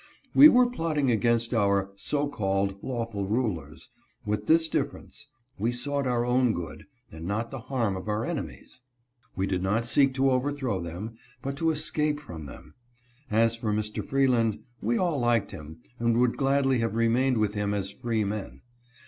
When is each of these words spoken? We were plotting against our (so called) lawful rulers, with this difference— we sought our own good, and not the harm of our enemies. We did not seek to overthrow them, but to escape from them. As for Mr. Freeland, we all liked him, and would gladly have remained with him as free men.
We 0.33 0.49
were 0.49 0.67
plotting 0.67 1.11
against 1.11 1.53
our 1.53 1.91
(so 1.95 2.27
called) 2.27 2.75
lawful 2.81 3.27
rulers, 3.27 3.91
with 4.25 4.47
this 4.47 4.67
difference— 4.67 5.27
we 5.59 5.71
sought 5.71 6.07
our 6.07 6.25
own 6.25 6.53
good, 6.53 6.85
and 7.11 7.25
not 7.27 7.51
the 7.51 7.59
harm 7.59 7.95
of 7.95 8.09
our 8.09 8.25
enemies. 8.25 8.81
We 9.35 9.45
did 9.45 9.61
not 9.61 9.85
seek 9.85 10.15
to 10.15 10.31
overthrow 10.31 10.81
them, 10.81 11.17
but 11.43 11.55
to 11.57 11.69
escape 11.69 12.19
from 12.19 12.47
them. 12.47 12.73
As 13.29 13.55
for 13.55 13.71
Mr. 13.71 14.03
Freeland, 14.03 14.63
we 14.81 14.97
all 14.97 15.19
liked 15.19 15.51
him, 15.51 15.81
and 15.99 16.17
would 16.17 16.35
gladly 16.35 16.79
have 16.79 16.95
remained 16.95 17.37
with 17.37 17.53
him 17.53 17.71
as 17.71 17.91
free 17.91 18.23
men. 18.23 18.61